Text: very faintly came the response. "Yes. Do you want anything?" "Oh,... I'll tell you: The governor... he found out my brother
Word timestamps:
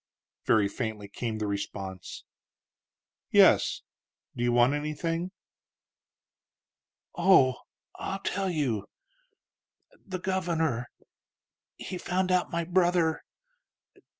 very 0.47 0.67
faintly 0.67 1.07
came 1.07 1.37
the 1.37 1.45
response. 1.45 2.23
"Yes. 3.29 3.83
Do 4.35 4.41
you 4.43 4.51
want 4.51 4.73
anything?" 4.73 5.29
"Oh,... 7.13 7.57
I'll 7.99 8.17
tell 8.23 8.49
you: 8.49 8.87
The 10.03 10.17
governor... 10.19 10.89
he 11.77 11.99
found 11.99 12.31
out 12.31 12.49
my 12.49 12.63
brother 12.63 13.21